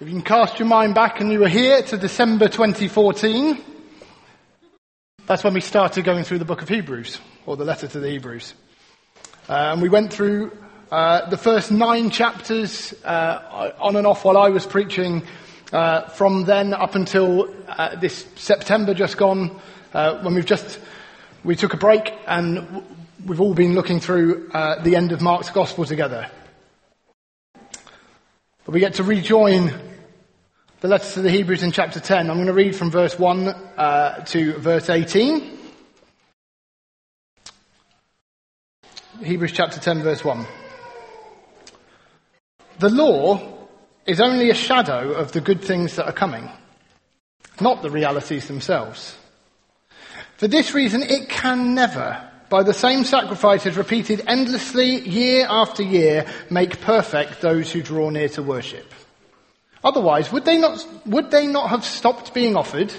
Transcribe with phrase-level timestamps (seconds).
[0.00, 3.62] If you can cast your mind back and you were here to December 2014,
[5.26, 8.08] that's when we started going through the book of Hebrews, or the letter to the
[8.08, 8.54] Hebrews.
[9.46, 10.56] Uh, and we went through
[10.90, 15.22] uh, the first nine chapters uh, on and off while I was preaching.
[15.70, 19.60] Uh, from then up until uh, this September just gone,
[19.92, 20.80] uh, when we've just
[21.44, 22.84] we took a break and
[23.26, 24.48] we've all been looking through
[24.82, 26.30] the end of Mark's Gospel together.
[28.64, 29.89] But we get to rejoin
[30.80, 32.30] the letter to the Hebrews in chapter 10.
[32.30, 35.58] I'm going to read from verse 1 uh, to verse 18.
[39.22, 40.46] Hebrews chapter 10, verse 1.
[42.78, 43.66] The law
[44.06, 46.48] is only a shadow of the good things that are coming,
[47.60, 49.18] not the realities themselves.
[50.38, 56.24] For this reason, it can never, by the same sacrifices repeated endlessly year after year,
[56.48, 58.94] make perfect those who draw near to worship.
[59.82, 62.92] Otherwise, would they not, would they not have stopped being offered?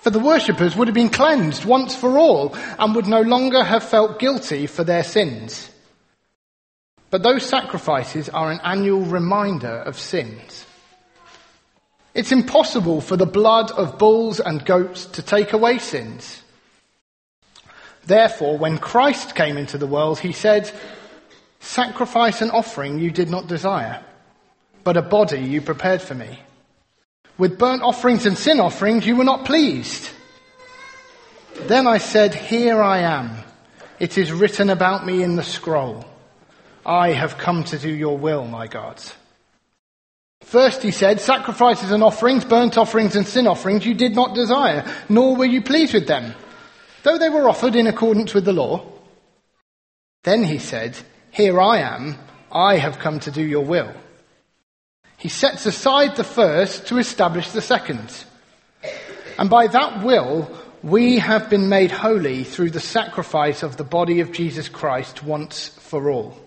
[0.00, 3.82] For the worshippers would have been cleansed once for all and would no longer have
[3.82, 5.70] felt guilty for their sins.
[7.10, 10.64] But those sacrifices are an annual reminder of sins.
[12.14, 16.42] It's impossible for the blood of bulls and goats to take away sins.
[18.06, 20.70] Therefore, when Christ came into the world, he said,
[21.60, 24.02] Sacrifice and offering you did not desire,
[24.86, 26.38] but a body you prepared for me.
[27.36, 30.08] With burnt offerings and sin offerings you were not pleased.
[31.62, 33.30] Then I said, Here I am.
[33.98, 36.04] It is written about me in the scroll.
[36.86, 39.02] I have come to do your will, my God.
[40.42, 44.88] First he said, sacrifices and offerings, burnt offerings and sin offerings you did not desire,
[45.08, 46.32] nor were you pleased with them
[47.06, 48.84] though they were offered in accordance with the law.
[50.24, 50.98] Then he said,
[51.30, 52.18] Here I am,
[52.50, 53.92] I have come to do your will.
[55.26, 58.24] He sets aside the first to establish the second.
[59.40, 60.48] And by that will,
[60.84, 65.66] we have been made holy through the sacrifice of the body of Jesus Christ once
[65.66, 66.38] for all.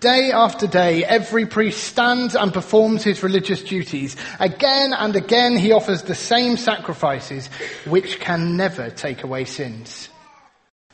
[0.00, 4.16] Day after day, every priest stands and performs his religious duties.
[4.40, 7.48] Again and again, he offers the same sacrifices,
[7.84, 10.08] which can never take away sins.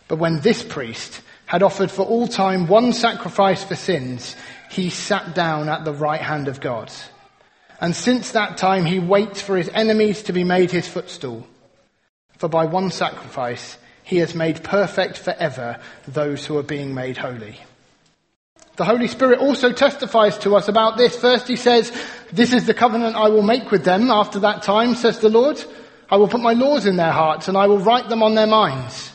[0.08, 4.34] But when this priest had offered for all time one sacrifice for sins,
[4.70, 6.92] he sat down at the right hand of God.
[7.80, 11.46] And since that time, he waits for his enemies to be made his footstool.
[12.38, 17.58] For by one sacrifice, he has made perfect forever those who are being made holy.
[18.76, 21.16] The Holy Spirit also testifies to us about this.
[21.16, 21.92] First he says,
[22.32, 25.62] this is the covenant I will make with them after that time, says the Lord.
[26.10, 28.46] I will put my laws in their hearts and I will write them on their
[28.46, 29.12] minds.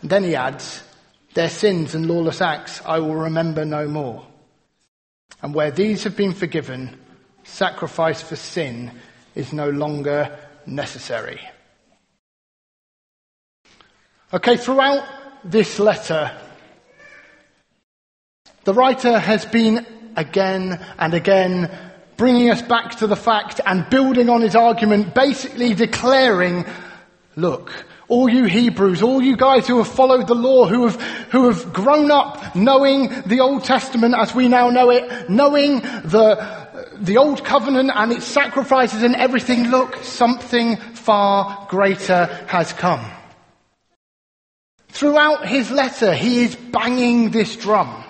[0.00, 0.82] And then he adds,
[1.34, 4.26] their sins and lawless acts I will remember no more.
[5.42, 6.98] And where these have been forgiven,
[7.44, 8.90] sacrifice for sin
[9.34, 11.40] is no longer necessary.
[14.32, 15.06] Okay, throughout
[15.44, 16.36] this letter,
[18.64, 21.70] the writer has been again and again
[22.16, 26.64] bringing us back to the fact and building on his argument, basically declaring,
[27.36, 31.00] look, all you Hebrews, all you guys who have followed the law, who have,
[31.30, 36.94] who have grown up knowing the Old Testament as we now know it, knowing the,
[37.00, 43.04] the Old Covenant and its sacrifices and everything, look, something far greater has come.
[44.88, 48.04] Throughout his letter, he is banging this drum.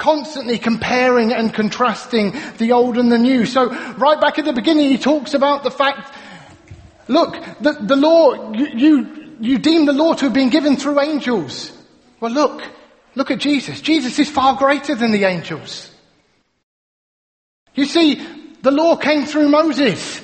[0.00, 3.44] constantly comparing and contrasting the old and the new.
[3.44, 6.10] So right back at the beginning, he talks about the fact,
[7.10, 11.00] look, the, the law, you, you, you deem the law to have been given through
[11.00, 11.72] angels.
[12.20, 12.62] Well look,
[13.14, 13.80] look at Jesus.
[13.80, 15.90] Jesus is far greater than the angels.
[17.74, 18.26] You see,
[18.62, 20.20] the law came through Moses.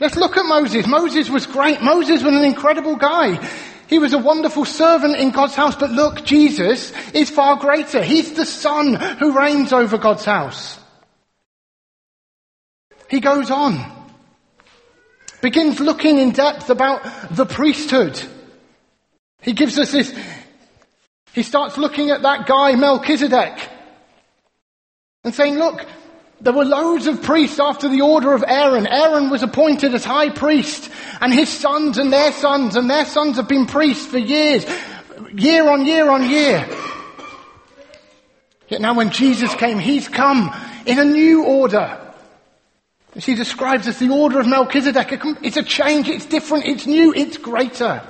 [0.00, 0.86] Let's look at Moses.
[0.86, 1.80] Moses was great.
[1.80, 3.44] Moses was an incredible guy.
[3.86, 8.02] He was a wonderful servant in God's house, but look, Jesus is far greater.
[8.02, 10.78] He's the son who reigns over God's house.
[13.08, 14.03] He goes on,
[15.44, 18.18] begins looking in depth about the priesthood.
[19.42, 20.10] He gives us this,
[21.34, 23.68] he starts looking at that guy Melchizedek
[25.22, 25.84] and saying, look,
[26.40, 28.86] there were loads of priests after the order of Aaron.
[28.86, 33.36] Aaron was appointed as high priest and his sons and their sons and their sons
[33.36, 34.64] have been priests for years,
[35.34, 36.66] year on year on year.
[38.68, 40.56] Yet now when Jesus came, he's come
[40.86, 42.00] in a new order.
[43.14, 45.20] As he describes as the order of Melchizedek.
[45.42, 48.02] It's a change, it's different, it's new, it's greater.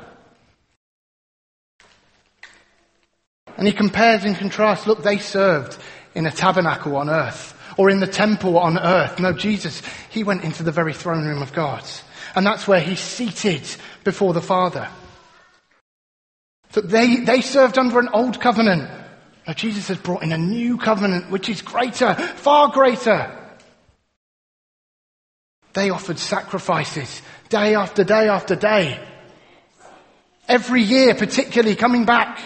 [3.56, 5.78] And he compares and contrasts, look, they served
[6.14, 9.18] in a tabernacle on earth or in the temple on earth.
[9.20, 11.84] No, Jesus, he went into the very throne room of God.
[12.34, 13.62] And that's where he's seated
[14.02, 14.88] before the Father.
[16.70, 18.90] So they, they served under an old covenant.
[19.46, 23.43] Now Jesus has brought in a new covenant which is greater, far greater.
[25.74, 28.98] They offered sacrifices day after day after day.
[30.48, 32.40] Every year, particularly coming back.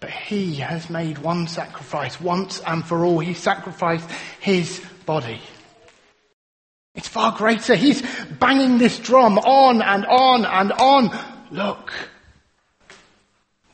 [0.00, 3.18] But he has made one sacrifice once and for all.
[3.18, 4.08] He sacrificed
[4.40, 5.40] his body.
[6.94, 7.74] It's far greater.
[7.74, 8.02] He's
[8.38, 11.18] banging this drum on and on and on.
[11.50, 11.92] Look.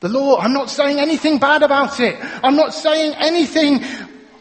[0.01, 2.17] The law, I'm not saying anything bad about it.
[2.43, 3.85] I'm not saying anything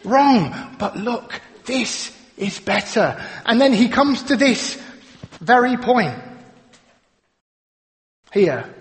[0.04, 0.76] wrong.
[0.80, 3.24] But look, this is better.
[3.46, 4.82] And then he comes to this
[5.40, 6.20] very point.
[8.34, 8.74] Here.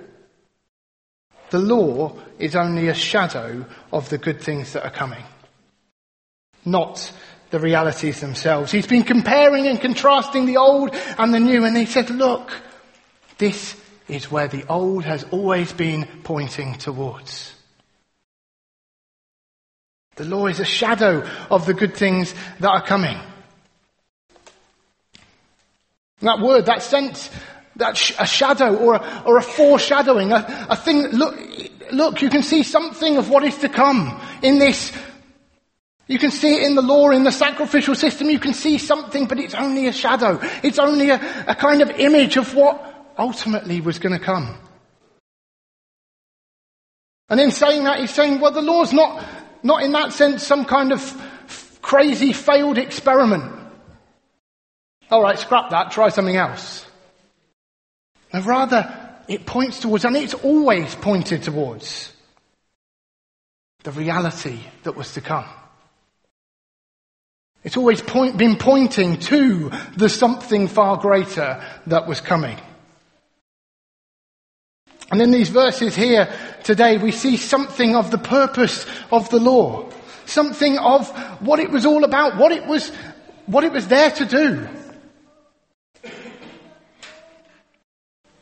[1.50, 5.22] The law is only a shadow of the good things that are coming.
[6.64, 7.12] Not
[7.50, 8.70] the realities themselves.
[8.72, 12.52] He's been comparing and contrasting the old and the new and he said, look,
[13.38, 13.76] this
[14.08, 17.52] is where the old has always been pointing towards.
[20.16, 23.18] The law is a shadow of the good things that are coming.
[26.20, 27.30] That word, that sense,
[27.76, 31.38] that sh- a shadow or a, or a foreshadowing, a, a thing, look,
[31.92, 34.92] look, you can see something of what is to come in this.
[36.06, 39.26] You can see it in the law, in the sacrificial system, you can see something,
[39.26, 40.40] but it's only a shadow.
[40.62, 44.58] It's only a, a kind of image of what ultimately was going to come.
[47.28, 49.24] And in saying that, he's saying, well, the law's not,
[49.62, 53.59] not in that sense some kind of f- crazy failed experiment.
[55.10, 56.86] All right, scrap that, try something else.
[58.32, 62.12] And rather, it points towards, and it's always pointed towards,
[63.82, 65.46] the reality that was to come.
[67.64, 72.58] It's always point, been pointing to the something far greater that was coming.
[75.10, 76.32] And in these verses here
[76.62, 79.90] today, we see something of the purpose of the law.
[80.24, 81.08] Something of
[81.40, 82.90] what it was all about, what it was,
[83.46, 84.68] what it was there to do.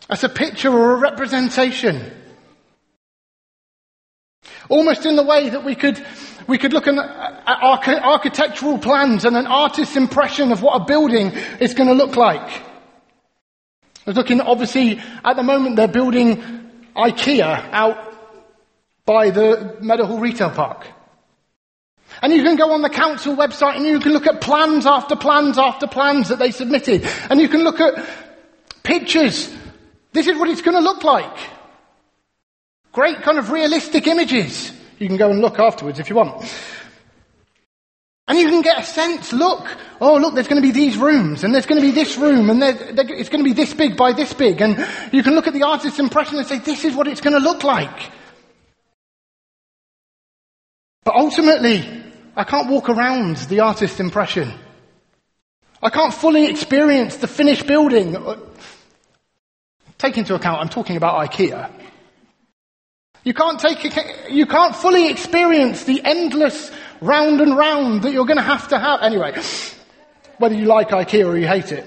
[0.08, 2.12] As a picture or a representation.
[4.69, 6.05] Almost in the way that we could,
[6.46, 6.96] we could look at
[7.46, 12.49] architectural plans and an artist's impression of what a building is going to look like.
[12.50, 16.43] I was looking, obviously, at the moment they're building
[16.96, 18.14] IKEA out
[19.04, 20.87] by the Meadowhall Retail Park.
[22.22, 25.14] And you can go on the council website and you can look at plans after
[25.16, 27.06] plans after plans that they submitted.
[27.31, 28.04] And you can look at
[28.82, 29.54] pictures
[30.19, 31.38] this is what it's going to look like.
[32.91, 34.73] Great kind of realistic images.
[34.99, 36.43] You can go and look afterwards if you want.
[38.26, 39.65] And you can get a sense, look,
[40.00, 42.50] oh look, there's going to be these rooms, and there's going to be this room,
[42.50, 45.55] and it's going to be this big by this big, and you can look at
[45.55, 48.11] the artist's impression and say, this is what it's going to look like.
[51.05, 51.88] But ultimately,
[52.37, 54.53] I can't walk around the artist's impression.
[55.81, 58.37] I can't fully experience the finished building uh,
[59.99, 61.71] Take into account, I'm talking about IKEA.
[63.25, 63.83] You can't take,
[64.31, 68.78] you can't fully experience the endless round and round that you're going to have to
[68.78, 69.02] have.
[69.02, 69.35] Anyway,
[70.38, 71.85] whether you like IKEA or you hate it.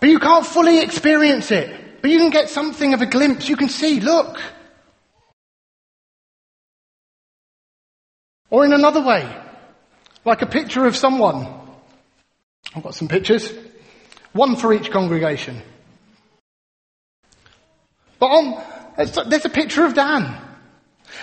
[0.00, 2.02] But you can't fully experience it.
[2.02, 3.48] But you can get something of a glimpse.
[3.48, 4.40] You can see, look.
[8.50, 9.32] Or in another way,
[10.24, 11.46] like a picture of someone.
[12.74, 13.52] I've got some pictures.
[14.32, 15.62] One for each congregation.
[18.20, 20.36] But there's a picture of Dan.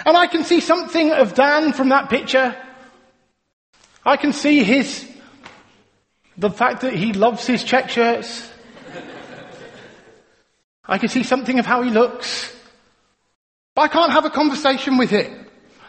[0.06, 2.56] And I can see something of Dan from that picture.
[4.04, 5.08] I can see his,
[6.38, 8.50] the fact that he loves his check shirts.
[10.86, 12.54] I can see something of how he looks.
[13.75, 15.30] But I can't have a conversation with it.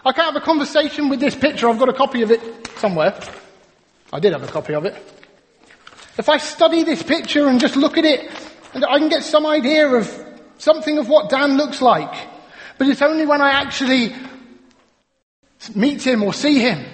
[0.04, 1.68] I can't have a conversation with this picture.
[1.68, 2.40] I've got a copy of it
[2.78, 3.18] somewhere.
[4.12, 4.94] I did have a copy of it.
[6.18, 8.30] If I study this picture and just look at it,
[8.74, 10.27] I can get some idea of
[10.58, 12.14] something of what Dan looks like.
[12.76, 14.14] But it's only when I actually
[15.74, 16.84] meet him or see him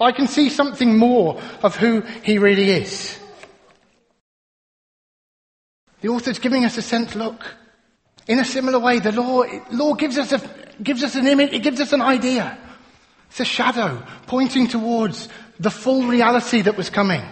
[0.00, 3.18] I can see something more of who he really is.
[6.00, 7.44] The author's giving us a sense look.
[8.28, 10.40] In a similar way, the law, law gives us a,
[10.82, 12.56] gives us an image, it gives us an idea.
[13.30, 17.22] It's a shadow pointing towards the full reality that was coming.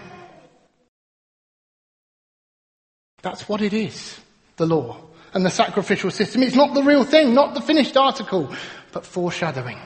[3.22, 4.18] That's what it is,
[4.56, 6.42] the law and the sacrificial system.
[6.42, 8.54] It's not the real thing, not the finished article,
[8.92, 9.78] but foreshadowing.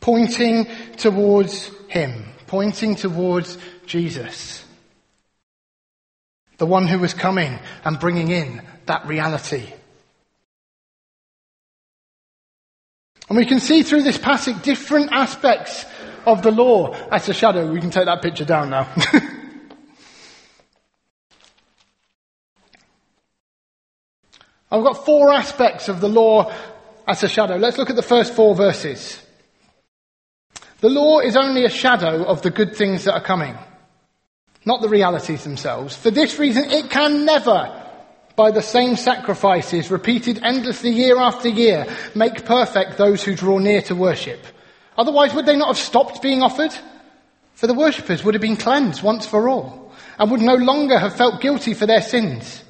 [0.00, 0.66] pointing
[0.98, 4.62] towards Him, pointing towards Jesus.
[6.58, 9.72] The one who was coming and bringing in that reality.
[13.28, 15.86] And we can see through this passage different aspects
[16.26, 17.72] of the law as a shadow.
[17.72, 18.92] We can take that picture down now.
[24.70, 26.52] I've got four aspects of the law
[27.06, 27.56] as a shadow.
[27.56, 29.20] Let's look at the first four verses.
[30.80, 33.56] The law is only a shadow of the good things that are coming,
[34.64, 35.96] not the realities themselves.
[35.96, 37.82] For this reason, it can never,
[38.36, 43.82] by the same sacrifices repeated endlessly year after year, make perfect those who draw near
[43.82, 44.44] to worship.
[44.98, 46.74] Otherwise, would they not have stopped being offered?
[47.54, 51.16] For the worshippers would have been cleansed once for all, and would no longer have
[51.16, 52.63] felt guilty for their sins.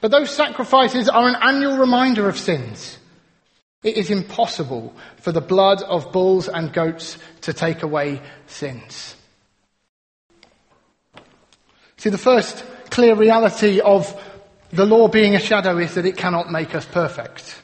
[0.00, 2.98] But those sacrifices are an annual reminder of sins.
[3.82, 9.16] It is impossible for the blood of bulls and goats to take away sins.
[11.96, 14.18] See, the first clear reality of
[14.72, 17.60] the law being a shadow is that it cannot make us perfect.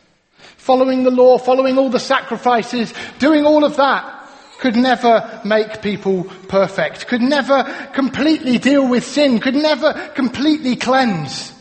[0.57, 4.13] Following the law, following all the sacrifices, doing all of that
[4.59, 7.63] could never make people perfect, could never
[7.95, 11.53] completely deal with sin, could never completely cleanse.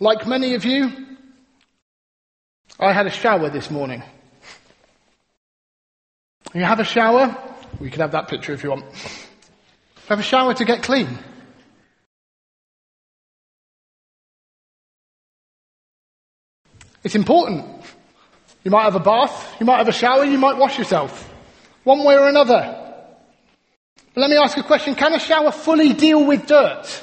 [0.00, 0.90] Like many of you,
[2.78, 4.02] I had a shower this morning.
[6.54, 7.36] You have a shower?
[7.78, 8.86] We can have that picture if you want.
[10.08, 11.18] Have a shower to get clean.
[17.04, 17.66] It's important.
[18.64, 21.30] You might have a bath, you might have a shower, you might wash yourself.
[21.84, 22.76] One way or another.
[24.14, 24.94] But let me ask a question.
[24.94, 27.02] Can a shower fully deal with dirt?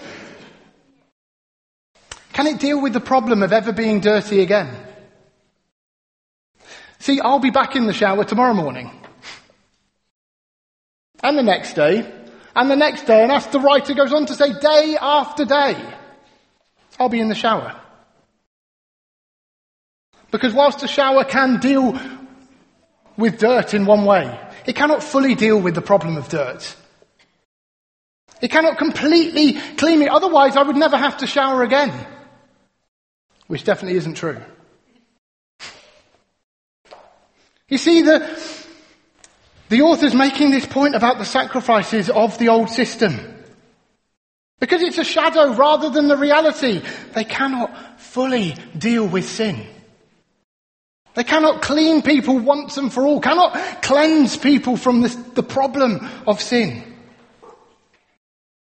[2.38, 4.70] Can it deal with the problem of ever being dirty again?
[7.00, 8.91] See, I'll be back in the shower tomorrow morning.
[11.24, 12.08] And the next day.
[12.56, 13.24] And the next day.
[13.24, 15.84] And as the writer goes on to say, day after day.
[17.00, 17.75] I'll be in the shower.
[20.29, 22.00] Because whilst a shower can deal
[23.17, 26.75] with dirt in one way, it cannot fully deal with the problem of dirt.
[28.44, 30.08] It cannot completely clean me.
[30.08, 32.06] Otherwise, I would never have to shower again
[33.48, 34.42] which definitely isn't true.
[37.70, 38.39] You see, the,
[39.70, 43.36] the author's making this point about the sacrifices of the old system.
[44.60, 46.82] Because it's a shadow rather than the reality.
[47.13, 49.68] They cannot fully deal with sin.
[51.13, 56.08] They cannot clean people once and for all, cannot cleanse people from this, the problem
[56.27, 56.84] of sin.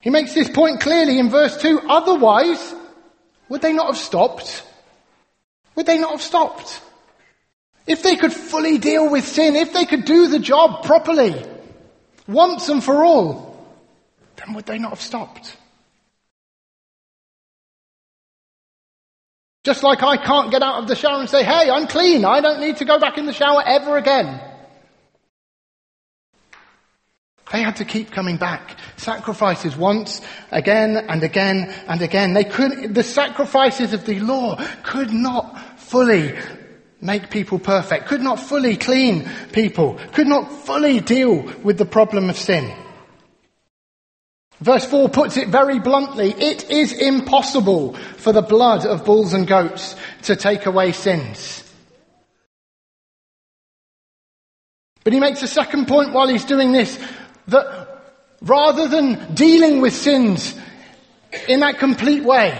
[0.01, 1.81] He makes this point clearly in verse 2.
[1.89, 2.75] Otherwise,
[3.49, 4.64] would they not have stopped?
[5.75, 6.81] Would they not have stopped?
[7.87, 11.35] If they could fully deal with sin, if they could do the job properly,
[12.26, 13.67] once and for all,
[14.37, 15.57] then would they not have stopped?
[19.64, 22.40] Just like I can't get out of the shower and say, hey, I'm clean, I
[22.40, 24.40] don't need to go back in the shower ever again.
[27.52, 28.76] They had to keep coming back.
[28.97, 32.35] Sacrifices once, again and again and again.
[32.35, 36.35] They could, the sacrifices of the law could not fully
[37.00, 42.28] make people perfect, could not fully clean people, could not fully deal with the problem
[42.28, 42.75] of sin.
[44.61, 46.33] Verse 4 puts it very bluntly.
[46.33, 51.62] It is impossible for the blood of bulls and goats to take away sins.
[55.05, 56.99] But he makes a second point while he's doing this
[57.49, 57.88] that
[58.40, 60.55] rather than dealing with sins
[61.49, 62.59] in that complete way,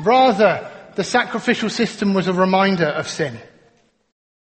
[0.00, 3.38] rather the sacrificial system was a reminder of sin.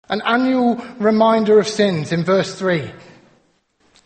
[0.10, 2.92] An annual reminder of sins in verse 3.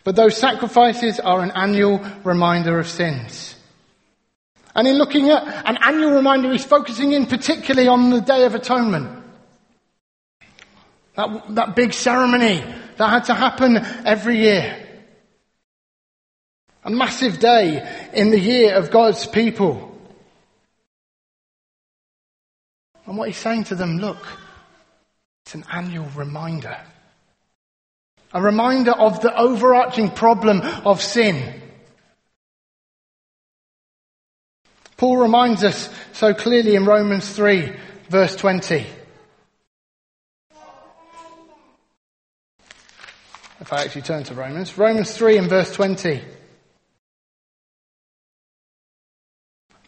[0.02, 3.56] But those sacrifices are an annual reminder of sins.
[4.74, 8.54] And in looking at an annual reminder, he's focusing in particularly on the Day of
[8.54, 9.22] Atonement.
[11.16, 12.62] That, that big ceremony
[12.98, 14.83] that had to happen every year.
[16.84, 19.90] A massive day in the year of God's people.
[23.06, 24.18] And what he's saying to them, look,
[25.44, 26.76] it's an annual reminder.
[28.32, 31.62] A reminder of the overarching problem of sin.
[34.96, 37.72] Paul reminds us so clearly in Romans 3
[38.08, 38.86] verse 20.
[43.60, 46.22] If I actually turn to Romans, Romans 3 and verse 20.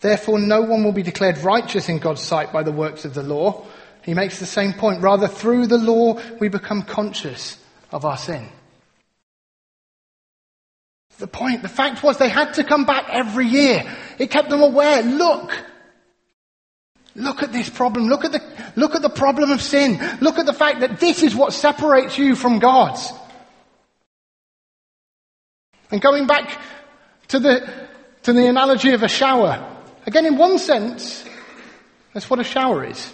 [0.07, 3.25] Therefore, no one will be declared righteous in God's sight by the works of the
[3.25, 3.67] law.
[4.05, 5.03] He makes the same point.
[5.03, 7.59] Rather, through the law, we become conscious
[7.91, 8.49] of our sin.
[11.19, 13.85] The point, the fact was they had to come back every year.
[14.17, 15.03] It kept them aware.
[15.03, 15.53] Look,
[17.17, 18.07] Look at this problem.
[18.09, 18.43] Look at the,
[18.77, 19.99] look at the problem of sin.
[20.21, 22.97] Look at the fact that this is what separates you from God.
[25.91, 26.61] And going back
[27.29, 27.89] to the,
[28.23, 29.76] to the analogy of a shower.
[30.07, 31.25] Again, in one sense,
[32.15, 33.13] that's what a shower is.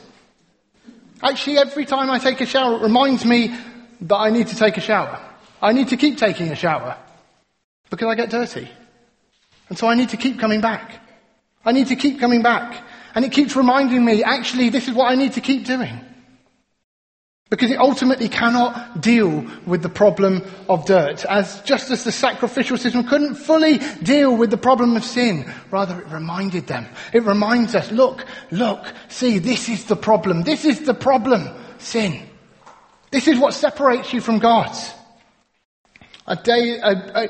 [1.23, 3.57] Actually, every time I take a shower, it reminds me
[4.03, 5.21] that I need to take a shower.
[5.61, 6.97] I need to keep taking a shower
[7.89, 8.69] because I get dirty.
[9.69, 11.01] And so I need to keep coming back.
[11.65, 12.85] I need to keep coming back.
[13.15, 16.01] And it keeps reminding me, actually, this is what I need to keep doing.
[17.53, 21.23] Because it ultimately cannot deal with the problem of dirt.
[21.27, 26.01] As just as the sacrificial system couldn't fully deal with the problem of sin, rather
[26.01, 26.87] it reminded them.
[27.13, 30.45] It reminds us, look, look, see, this is the problem.
[30.45, 31.47] This is the problem.
[31.77, 32.23] Sin.
[33.11, 34.75] This is what separates you from God.
[36.27, 37.29] A day, a, a,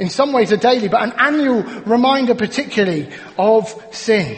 [0.00, 3.08] in some ways a daily, but an annual reminder particularly
[3.38, 4.36] of sin.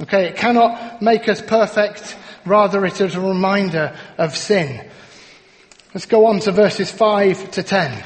[0.00, 2.16] Okay, it cannot make us perfect,
[2.46, 4.88] rather it is a reminder of sin.
[5.92, 8.04] Let's go on to verses 5 to 10.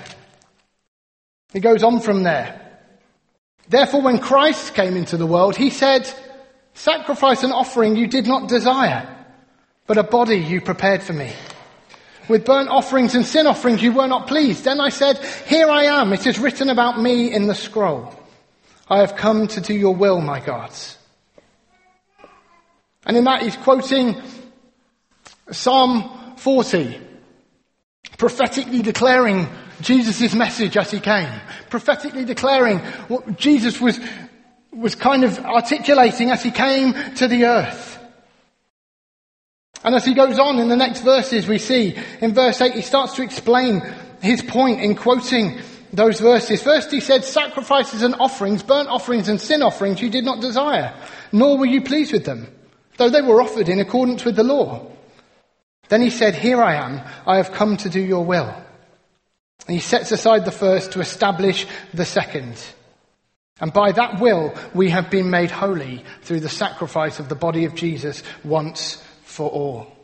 [1.55, 2.61] It goes on from there.
[3.69, 6.13] Therefore, when Christ came into the world, he said,
[6.75, 9.09] Sacrifice and offering you did not desire,
[9.87, 11.33] but a body you prepared for me.
[12.29, 14.65] With burnt offerings and sin offerings you were not pleased.
[14.65, 18.13] Then I said, Here I am, it is written about me in the scroll.
[18.89, 20.99] I have come to do your will, my gods.
[23.07, 24.21] And in that he's quoting
[25.51, 26.99] Psalm 40,
[28.17, 29.47] prophetically declaring
[29.81, 31.29] Jesus' message as he came,
[31.69, 34.01] prophetically declaring what Jesus was,
[34.73, 37.99] was kind of articulating as he came to the earth.
[39.85, 42.81] And as he goes on in the next verses, we see in verse 8, he
[42.81, 43.83] starts to explain
[44.23, 45.59] his point in quoting
[45.93, 46.63] those verses.
[46.63, 50.95] First he said, sacrifices and offerings, burnt offerings and sin offerings you did not desire,
[51.33, 52.49] nor were you pleased with them
[52.97, 54.91] though they were offered in accordance with the law.
[55.89, 58.55] Then he said, Here I am, I have come to do your will.
[59.67, 62.63] And he sets aside the first to establish the second.
[63.61, 67.65] And by that will, we have been made holy through the sacrifice of the body
[67.65, 69.95] of Jesus once for all.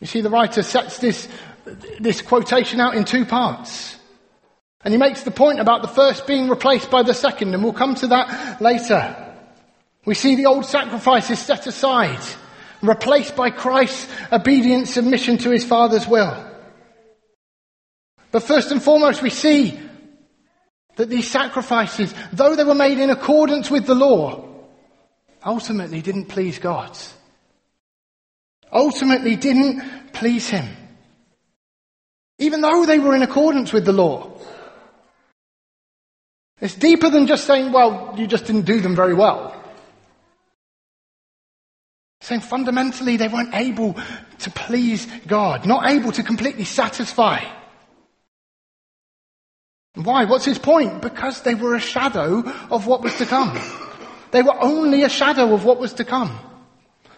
[0.00, 1.28] You see, the writer sets this,
[1.98, 3.96] this quotation out in two parts.
[4.84, 7.72] And he makes the point about the first being replaced by the second, and we'll
[7.72, 9.27] come to that later.
[10.08, 12.24] We see the old sacrifices set aside,
[12.80, 16.34] replaced by Christ's obedient submission to his Father's will.
[18.30, 19.78] But first and foremost, we see
[20.96, 24.48] that these sacrifices, though they were made in accordance with the law,
[25.44, 26.96] ultimately didn't please God.
[28.72, 30.74] Ultimately didn't please Him.
[32.38, 34.38] Even though they were in accordance with the law.
[36.62, 39.56] It's deeper than just saying, well, you just didn't do them very well.
[42.28, 43.96] Saying fundamentally they weren't able
[44.40, 47.42] to please God, not able to completely satisfy.
[49.94, 50.26] Why?
[50.26, 51.00] What's his point?
[51.00, 53.58] Because they were a shadow of what was to come.
[54.30, 56.38] They were only a shadow of what was to come.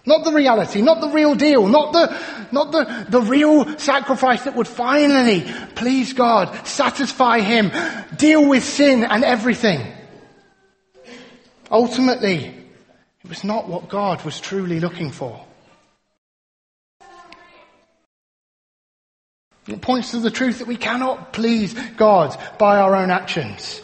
[0.07, 4.55] Not the reality, not the real deal, not the, not the, the real sacrifice that
[4.55, 5.45] would finally
[5.75, 7.73] please God, satisfy Him,
[8.17, 9.93] deal with sin and everything.
[11.69, 12.60] Ultimately,
[13.25, 15.45] it was not what God was truly looking for.
[19.67, 23.83] It points to the truth that we cannot please God by our own actions,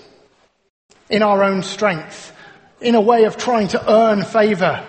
[1.11, 2.33] in our own strength,
[2.81, 4.85] in a way of trying to earn favour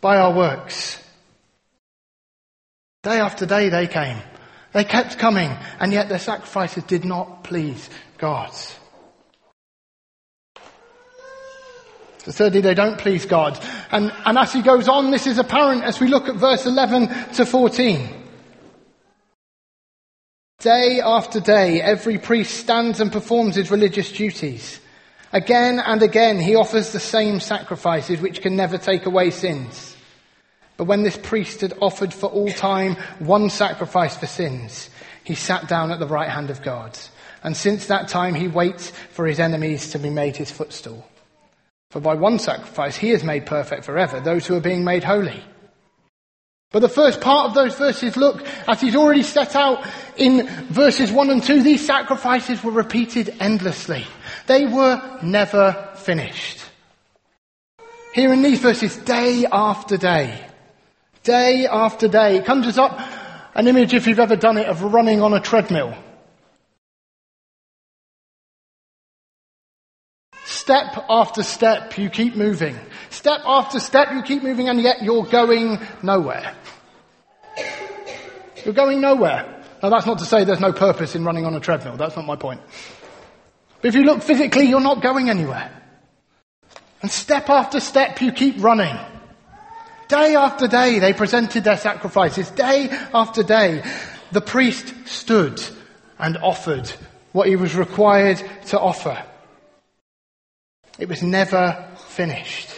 [0.00, 0.98] by our works.
[3.02, 4.18] Day after day they came.
[4.72, 8.52] They kept coming, and yet their sacrifices did not please God.
[8.52, 8.72] So
[12.30, 13.58] thirdly, they don't please God.
[13.90, 17.08] And, and as he goes on, this is apparent as we look at verse 11
[17.34, 18.08] to 14.
[20.60, 24.78] Day after day, every priest stands and performs his religious duties.
[25.32, 29.96] Again and again, he offers the same sacrifices which can never take away sins.
[30.76, 34.88] But when this priest had offered for all time one sacrifice for sins,
[35.24, 36.96] he sat down at the right hand of God.
[37.42, 41.04] And since that time, he waits for his enemies to be made his footstool.
[41.92, 45.44] For by one sacrifice he has made perfect forever those who are being made holy.
[46.70, 51.12] But the first part of those verses look, as he's already set out in verses
[51.12, 54.06] 1 and 2, these sacrifices were repeated endlessly.
[54.46, 56.60] They were never finished.
[58.14, 60.46] Here in these verses, day after day,
[61.24, 62.98] day after day, it conjures up
[63.54, 65.94] an image, if you've ever done it, of running on a treadmill.
[70.62, 72.78] Step after step, you keep moving.
[73.10, 76.54] Step after step, you keep moving, and yet you're going nowhere.
[78.64, 79.60] You're going nowhere.
[79.82, 81.96] Now, that's not to say there's no purpose in running on a treadmill.
[81.96, 82.60] That's not my point.
[83.80, 85.68] But if you look physically, you're not going anywhere.
[87.02, 88.96] And step after step, you keep running.
[90.06, 92.48] Day after day, they presented their sacrifices.
[92.50, 93.82] Day after day,
[94.30, 95.60] the priest stood
[96.20, 96.88] and offered
[97.32, 99.24] what he was required to offer.
[100.98, 102.68] It was never finished.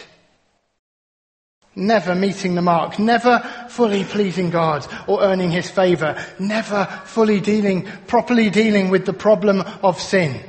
[1.75, 7.85] Never meeting the mark, never fully pleasing God or earning his favor, never fully dealing,
[8.07, 10.41] properly dealing with the problem of sin.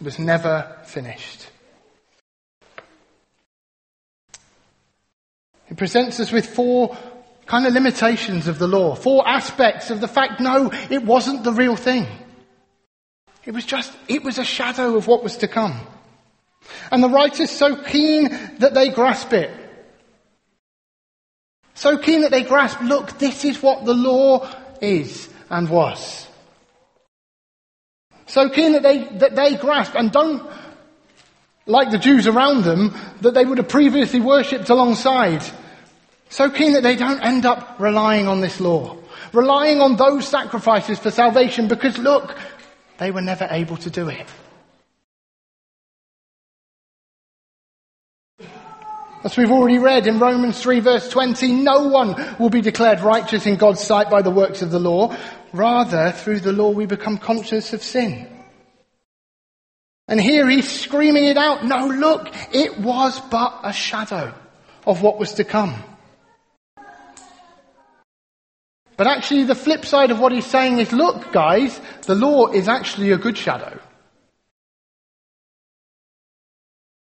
[0.00, 1.46] It was never finished.
[5.70, 6.98] It presents us with four
[7.46, 11.52] kind of limitations of the law, four aspects of the fact, no, it wasn't the
[11.52, 12.06] real thing.
[13.44, 15.80] It was just, it was a shadow of what was to come.
[16.90, 18.28] And the writer's so keen
[18.58, 19.50] that they grasp it.
[21.74, 24.48] So keen that they grasp, look, this is what the law
[24.80, 26.28] is and was.
[28.26, 30.48] So keen that they, that they grasp and don't,
[31.66, 35.42] like the Jews around them, that they would have previously worshipped alongside.
[36.32, 38.96] So keen that they don't end up relying on this law.
[39.34, 42.34] Relying on those sacrifices for salvation because look,
[42.96, 44.26] they were never able to do it.
[49.22, 53.44] As we've already read in Romans 3 verse 20, no one will be declared righteous
[53.44, 55.14] in God's sight by the works of the law.
[55.52, 58.26] Rather, through the law we become conscious of sin.
[60.08, 61.62] And here he's screaming it out.
[61.66, 64.32] No, look, it was but a shadow
[64.86, 65.74] of what was to come.
[68.96, 72.68] But actually the flip side of what he's saying is, look guys, the law is
[72.68, 73.78] actually a good shadow.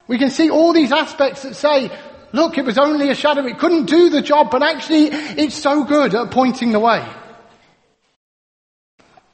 [0.07, 1.91] We can see all these aspects that say,
[2.33, 5.83] look, it was only a shadow, it couldn't do the job, but actually it's so
[5.83, 7.07] good at pointing the way.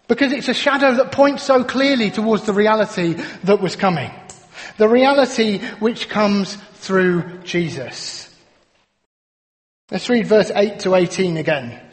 [0.07, 4.11] Because it's a shadow that points so clearly towards the reality that was coming.
[4.77, 8.33] The reality which comes through Jesus.
[9.91, 11.86] Let's read verse 8 to 18 again.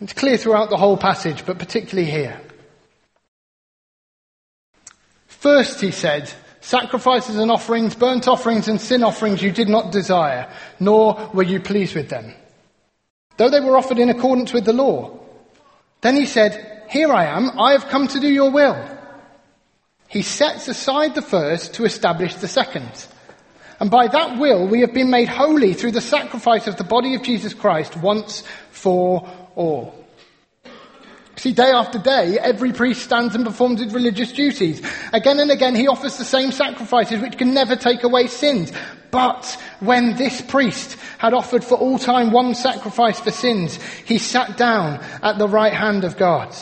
[0.00, 2.40] It's clear throughout the whole passage, but particularly here.
[5.26, 10.50] First, he said, sacrifices and offerings, burnt offerings and sin offerings you did not desire,
[10.78, 12.32] nor were you pleased with them,
[13.36, 15.18] though they were offered in accordance with the law.
[16.00, 18.76] Then he said, here I am, I have come to do your will.
[20.08, 23.06] He sets aside the first to establish the second.
[23.80, 27.14] And by that will, we have been made holy through the sacrifice of the body
[27.14, 29.28] of Jesus Christ once for
[29.58, 29.94] all.
[31.36, 34.82] See, day after day, every priest stands and performs his religious duties.
[35.12, 38.72] Again and again, he offers the same sacrifices which can never take away sins.
[39.12, 44.56] But when this priest had offered for all time one sacrifice for sins, he sat
[44.56, 46.54] down at the right hand of God.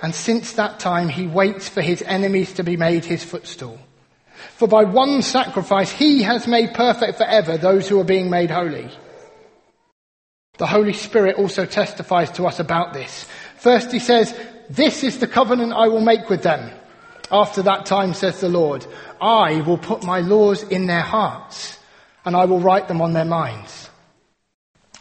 [0.00, 3.78] And since that time, he waits for his enemies to be made his footstool.
[4.56, 8.90] For by one sacrifice, he has made perfect forever those who are being made holy.
[10.58, 13.26] The Holy Spirit also testifies to us about this.
[13.56, 16.70] First he says, this is the covenant I will make with them.
[17.30, 18.86] After that time, says the Lord,
[19.20, 21.78] I will put my laws in their hearts
[22.24, 23.88] and I will write them on their minds.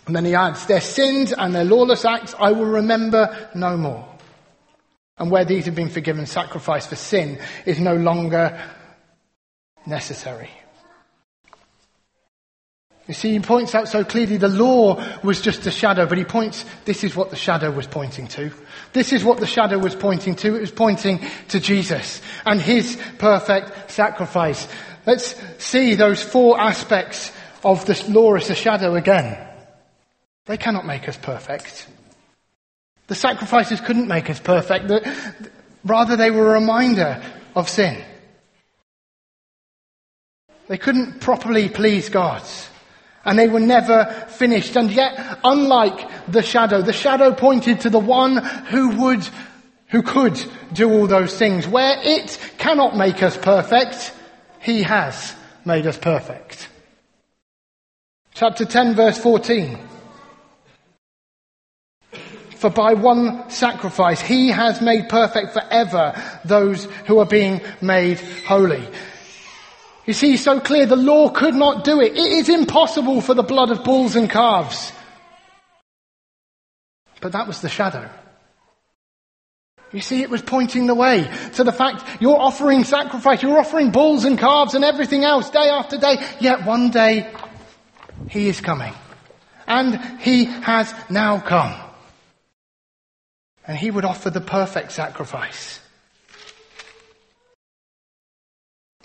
[0.06, 4.08] And then he adds, their sins and their lawless acts I will remember no more.
[5.18, 8.62] And where these have been forgiven, sacrifice for sin is no longer
[9.86, 10.50] necessary.
[13.08, 16.26] You see, he points out so clearly the law was just a shadow, but he
[16.26, 18.52] points, this is what the shadow was pointing to.
[18.92, 20.56] This is what the shadow was pointing to.
[20.56, 24.68] It was pointing to Jesus and his perfect sacrifice.
[25.06, 27.32] Let's see those four aspects
[27.64, 29.38] of this law as a shadow again.
[30.46, 31.88] They cannot make us perfect.
[33.08, 34.92] The sacrifices couldn't make us perfect.
[35.86, 37.22] Rather, they were a reminder
[37.56, 38.04] of sin.
[40.68, 42.44] They couldn't properly please God.
[43.28, 44.76] And they were never finished.
[44.76, 49.28] And yet, unlike the shadow, the shadow pointed to the one who would,
[49.90, 50.42] who could
[50.74, 51.68] do all those things.
[51.68, 54.14] Where it cannot make us perfect,
[54.62, 55.36] he has
[55.66, 56.70] made us perfect.
[58.34, 59.78] Chapter 10 verse 14.
[62.58, 68.84] for by one sacrifice he has made perfect forever those who are being made holy.
[70.08, 72.14] You see, so clear the law could not do it.
[72.14, 74.94] It is impossible for the blood of bulls and calves.
[77.20, 78.10] But that was the shadow.
[79.92, 83.92] You see, it was pointing the way to the fact you're offering sacrifice, you're offering
[83.92, 87.30] bulls and calves and everything else day after day, yet one day
[88.30, 88.94] he is coming.
[89.68, 91.76] And he has now come.
[93.66, 95.82] And he would offer the perfect sacrifice.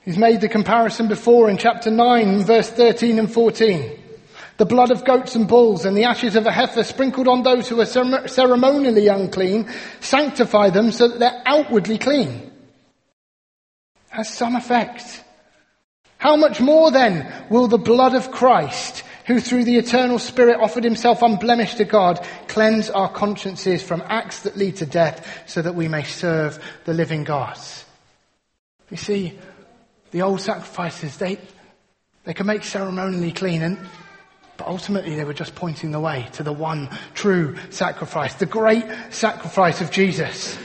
[0.04, 3.98] He's made the comparison before in chapter 9, verse 13 and 14.
[4.56, 7.68] The blood of goats and bulls and the ashes of a heifer sprinkled on those
[7.68, 7.86] who are
[8.28, 12.50] ceremonially unclean sanctify them so that they're outwardly clean.
[14.10, 15.24] Has some effect.
[16.18, 20.84] How much more then will the blood of Christ, who through the eternal Spirit offered
[20.84, 25.74] himself unblemished to God, cleanse our consciences from acts that lead to death so that
[25.74, 27.58] we may serve the living God?
[28.90, 29.38] You see,
[30.12, 31.38] the old sacrifices, they,
[32.25, 33.79] they can make ceremonially clean and
[34.57, 38.85] but ultimately they were just pointing the way to the one true sacrifice, the great
[39.11, 40.57] sacrifice of Jesus.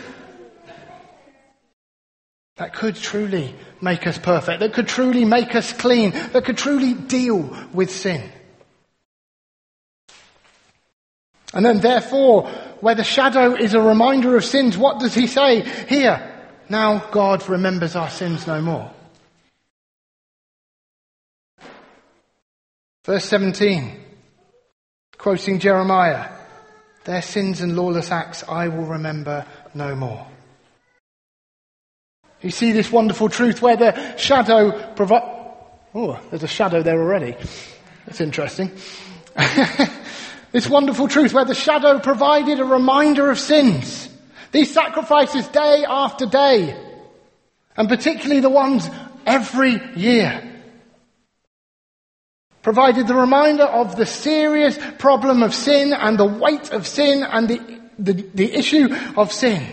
[2.58, 6.94] That could truly make us perfect, that could truly make us clean, that could truly
[6.94, 8.30] deal with sin.
[11.54, 12.48] And then therefore,
[12.82, 15.62] where the shadow is a reminder of sins, what does he say?
[15.88, 18.92] Here, now God remembers our sins no more.
[23.08, 24.04] Verse 17,
[25.18, 26.30] quoting Jeremiah,
[27.06, 30.28] their sins and lawless acts I will remember no more.
[32.42, 35.24] You see this wonderful truth where the shadow provides.
[35.96, 37.38] Oh, there's a shadow there already.
[38.06, 38.72] That's interesting.
[40.52, 44.10] this wonderful truth where the shadow provided a reminder of sins.
[44.52, 46.76] These sacrifices day after day.
[47.78, 48.90] And particularly the ones
[49.26, 50.57] every year
[52.68, 57.48] provided the reminder of the serious problem of sin and the weight of sin and
[57.48, 59.66] the, the, the issue of sin.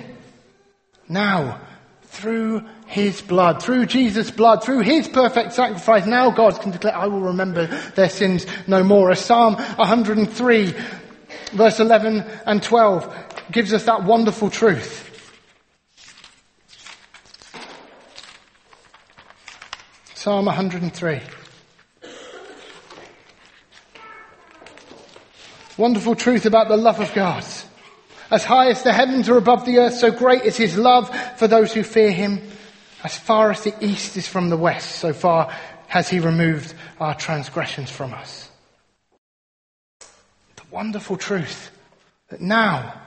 [1.08, 1.60] Now,
[2.02, 7.08] through his blood, through Jesus' blood, through his perfect sacrifice, now God can declare, I
[7.08, 9.10] will remember their sins no more.
[9.10, 10.74] As Psalm 103
[11.50, 13.12] verse 11 and 12
[13.50, 15.00] gives us that wonderful truth.
[20.14, 21.43] Psalm 103.
[25.76, 27.44] Wonderful truth about the love of God.
[28.30, 31.48] As high as the heavens are above the earth, so great is his love for
[31.48, 32.40] those who fear him.
[33.02, 35.54] As far as the east is from the west, so far
[35.88, 38.48] has he removed our transgressions from us.
[40.00, 41.70] The wonderful truth
[42.28, 43.00] that now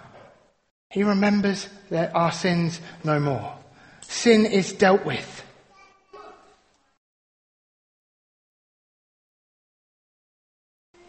[0.90, 3.56] he remembers that our sins no more.
[4.02, 5.44] Sin is dealt with.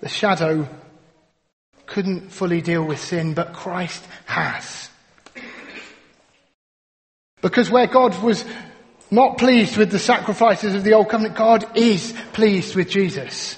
[0.01, 0.69] The shadow
[1.89, 4.91] couldn't fully deal with sin, but Christ has.
[7.41, 8.45] Because where God was
[9.11, 13.57] not pleased with the sacrifices of the old covenant, God is pleased with Jesus.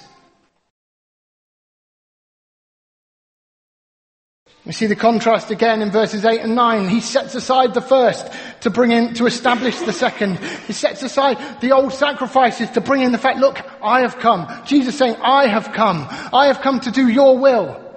[4.63, 6.87] We see the contrast again in verses 8 and 9.
[6.87, 10.37] He sets aside the first to bring in, to establish the second.
[10.67, 14.47] He sets aside the old sacrifices to bring in the fact, look, I have come.
[14.65, 16.07] Jesus saying, I have come.
[16.31, 17.90] I have come to do your will.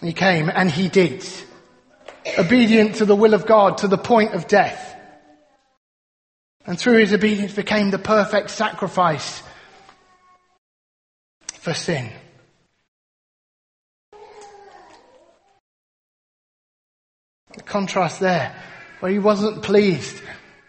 [0.00, 1.26] He came and he did.
[2.38, 4.96] Obedient to the will of God to the point of death.
[6.66, 9.42] And through his obedience became the perfect sacrifice
[11.54, 12.10] for sin.
[17.52, 18.54] The contrast there,
[19.00, 20.22] where he wasn't pleased.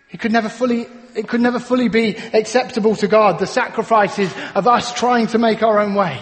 [0.09, 4.67] He could never fully, it could never fully be acceptable to God, the sacrifices of
[4.67, 6.19] us trying to make our own way.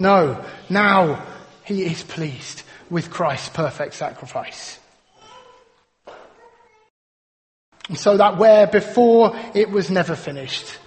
[0.00, 1.24] No, now
[1.68, 4.78] he is pleased with Christ's perfect sacrifice.
[7.88, 10.78] And so that where before it was never finished,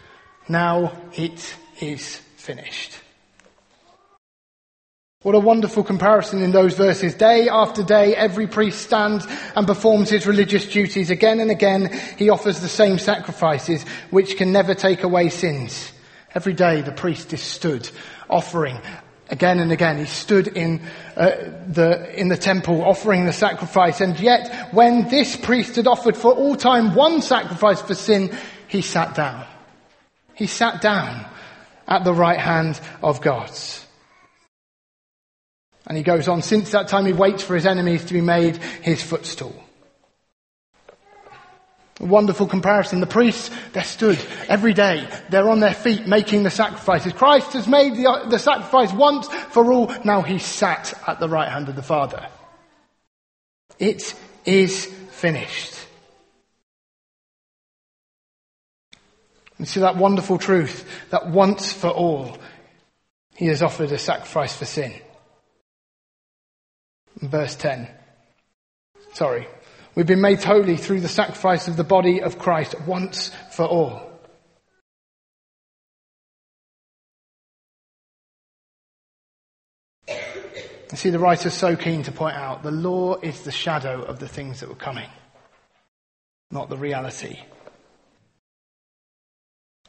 [0.50, 2.98] now it is finished.
[5.22, 7.14] What a wonderful comparison in those verses.
[7.14, 11.12] Day after day, every priest stands and performs his religious duties.
[11.12, 15.92] Again and again, he offers the same sacrifices, which can never take away sins.
[16.34, 17.88] Every day, the priest is stood
[18.32, 18.80] offering
[19.32, 19.98] again and again.
[19.98, 20.82] He stood in
[21.16, 21.32] uh,
[21.68, 26.34] the in the temple offering the sacrifice, and yet when this priest had offered for
[26.34, 29.46] all time one sacrifice for sin, he sat down.
[30.36, 31.26] He sat down
[31.88, 33.52] at the right hand of God.
[35.88, 38.58] And he goes on, since that time he waits for his enemies to be made
[38.58, 39.56] his footstool.
[42.02, 43.00] A wonderful comparison.
[43.00, 45.08] The priests, they're stood every day.
[45.30, 47.14] They're on their feet making the sacrifices.
[47.14, 49.94] Christ has made the, the sacrifice once for all.
[50.04, 52.28] Now he's sat at the right hand of the Father.
[53.78, 55.76] It is finished.
[59.60, 62.36] And see that wonderful truth that once for all,
[63.36, 64.92] he has offered a sacrifice for sin.
[67.18, 67.88] Verse 10.
[69.14, 69.48] Sorry.
[70.02, 74.02] We've been made holy through the sacrifice of the body of Christ once for all.
[80.08, 84.18] You see, the writer's so keen to point out the law is the shadow of
[84.18, 85.08] the things that were coming,
[86.50, 87.38] not the reality.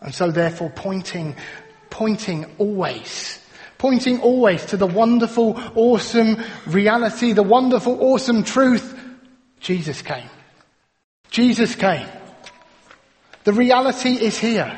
[0.02, 1.36] And so therefore pointing,
[1.88, 3.42] pointing always,
[3.78, 8.91] pointing always to the wonderful, awesome reality, the wonderful, awesome truth,
[9.62, 10.28] Jesus came.
[11.30, 12.06] Jesus came.
[13.44, 14.76] The reality is here.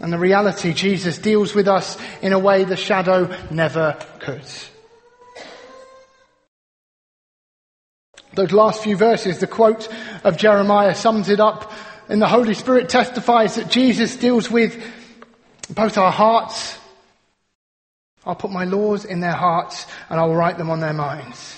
[0.00, 4.44] And the reality, Jesus deals with us in a way the shadow never could.
[8.34, 9.88] Those last few verses, the quote
[10.24, 11.70] of Jeremiah sums it up.
[12.08, 14.82] And the Holy Spirit testifies that Jesus deals with
[15.68, 16.78] both our hearts.
[18.24, 21.57] I'll put my laws in their hearts and I will write them on their minds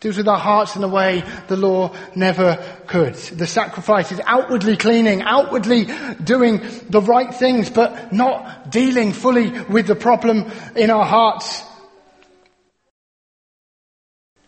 [0.00, 2.56] deals with our hearts in a way the law never
[2.86, 3.14] could.
[3.14, 5.88] The sacrifice is outwardly cleaning, outwardly
[6.22, 11.62] doing the right things, but not dealing fully with the problem in our hearts.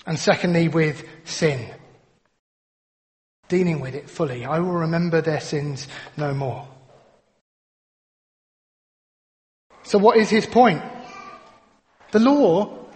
[0.07, 1.67] And secondly, with sin.
[3.49, 4.45] Dealing with it fully.
[4.45, 6.69] I will remember their sins no more.
[9.83, 10.83] So what is his point?
[12.13, 12.87] The law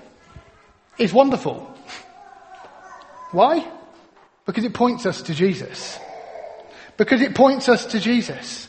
[0.98, 1.73] is wonderful.
[3.34, 3.68] Why?
[4.46, 5.98] Because it points us to Jesus.
[6.96, 8.68] Because it points us to Jesus.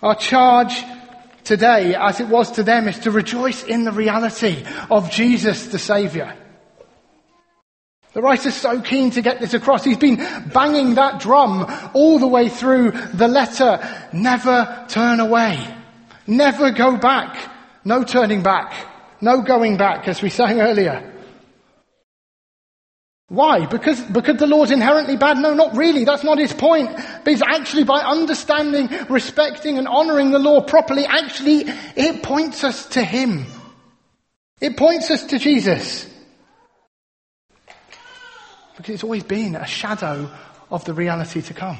[0.00, 0.80] Our charge
[1.42, 5.78] today, as it was to them, is to rejoice in the reality of Jesus the
[5.80, 6.32] Saviour.
[8.12, 9.82] The writer's so keen to get this across.
[9.82, 10.16] He's been
[10.52, 13.80] banging that drum all the way through the letter.
[14.12, 15.58] Never turn away.
[16.28, 17.50] Never go back.
[17.84, 18.72] No turning back.
[19.20, 21.19] No going back, as we sang earlier.
[23.30, 23.64] Why?
[23.66, 25.38] Because, because the law's inherently bad?
[25.38, 26.04] No, not really.
[26.04, 26.90] That's not his point.
[26.92, 31.62] But it's actually by understanding, respecting and honoring the law properly, actually,
[31.94, 33.46] it points us to him.
[34.60, 36.12] It points us to Jesus.
[38.76, 40.28] Because it's always been a shadow
[40.68, 41.78] of the reality to come.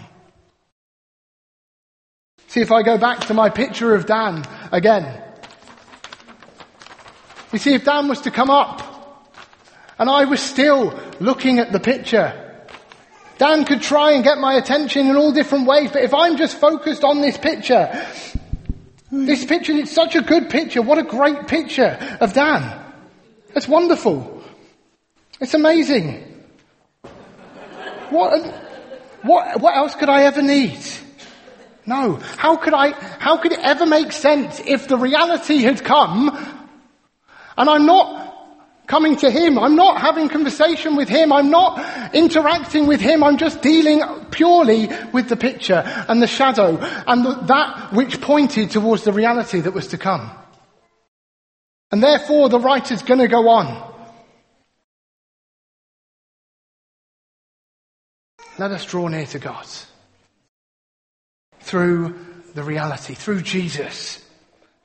[2.46, 5.20] See, if I go back to my picture of Dan again,
[7.52, 8.89] you see, if Dan was to come up
[10.00, 12.32] and I was still looking at the picture.
[13.36, 16.58] Dan could try and get my attention in all different ways, but if I'm just
[16.58, 18.06] focused on this picture,
[19.12, 20.80] this picture, it's such a good picture.
[20.80, 22.80] What a great picture of Dan.
[23.54, 24.42] It's wonderful.
[25.38, 26.24] It's amazing.
[28.08, 28.42] What,
[29.20, 30.78] what, what else could I ever need?
[31.84, 32.16] No.
[32.38, 36.30] How could I, how could it ever make sense if the reality had come
[37.58, 38.29] and I'm not
[38.90, 39.56] coming to Him.
[39.56, 41.32] I'm not having conversation with Him.
[41.32, 43.22] I'm not interacting with Him.
[43.22, 46.76] I'm just dealing purely with the picture and the shadow
[47.06, 50.28] and the, that which pointed towards the reality that was to come.
[51.92, 53.88] And therefore the writer's gonna go on.
[58.58, 59.66] Let us draw near to God
[61.60, 62.18] through
[62.54, 64.20] the reality, through Jesus.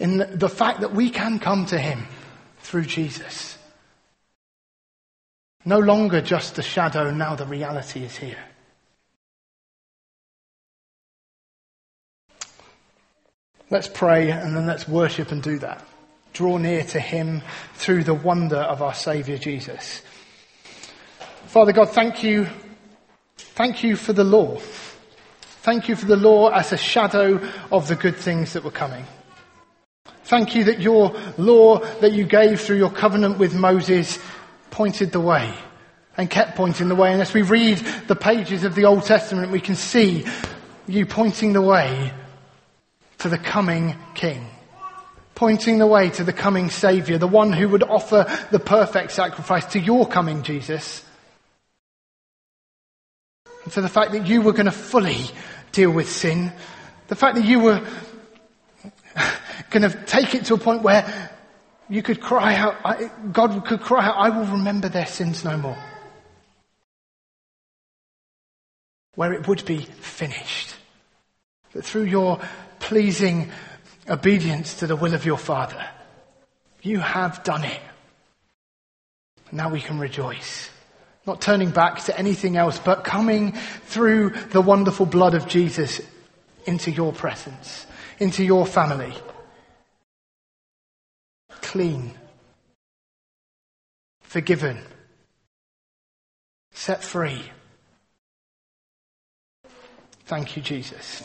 [0.00, 2.06] in the fact that we can come to Him
[2.58, 3.58] through Jesus.
[5.64, 8.42] No longer just the shadow, now the reality is here.
[13.68, 15.86] Let's pray and then let's worship and do that.
[16.32, 17.42] Draw near to Him
[17.74, 20.00] through the wonder of our Saviour Jesus.
[21.44, 22.48] Father God, thank you.
[23.36, 24.56] Thank you for the law.
[25.62, 29.04] Thank you for the law as a shadow of the good things that were coming.
[30.30, 34.16] Thank you that your law that you gave through your covenant with Moses
[34.70, 35.52] pointed the way
[36.16, 37.10] and kept pointing the way.
[37.10, 40.24] And as we read the pages of the Old Testament, we can see
[40.86, 42.12] you pointing the way
[43.18, 44.46] to the coming King.
[45.34, 49.66] Pointing the way to the coming Saviour, the one who would offer the perfect sacrifice
[49.72, 51.04] to your coming Jesus.
[53.64, 55.24] And to the fact that you were going to fully
[55.72, 56.52] deal with sin.
[57.08, 57.84] The fact that you were
[59.70, 61.30] going to take it to a point where
[61.88, 65.78] you could cry out, God could cry out, I will remember their sins no more.
[69.14, 70.76] Where it would be finished.
[71.72, 72.40] That through your
[72.78, 73.50] pleasing
[74.08, 75.84] obedience to the will of your Father,
[76.82, 77.80] you have done it.
[79.52, 80.70] Now we can rejoice.
[81.26, 83.52] Not turning back to anything else, but coming
[83.86, 86.00] through the wonderful blood of Jesus
[86.64, 87.86] into your presence,
[88.18, 89.12] into your family.
[91.70, 92.10] Clean.
[94.22, 94.76] Forgiven.
[96.72, 97.44] Set free.
[100.24, 101.22] Thank you, Jesus.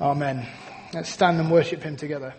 [0.00, 0.46] Amen.
[0.94, 2.32] Let's stand and worship him together.